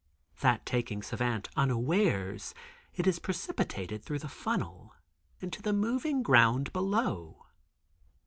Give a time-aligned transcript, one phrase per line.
[0.39, 2.55] That taking Savant unawares,
[2.95, 4.95] it is precipitated through the funnel
[5.43, 7.45] and to the moving ground below.